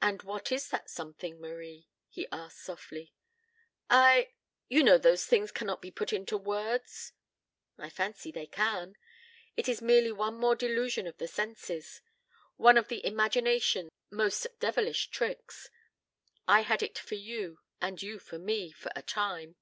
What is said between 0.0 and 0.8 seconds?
"And what is